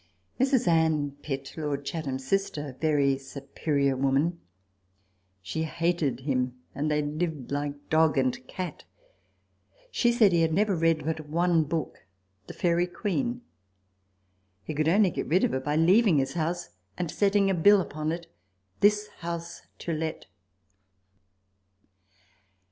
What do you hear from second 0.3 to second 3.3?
Mrs. Anne Pitt, Lord Chatham's sister, a very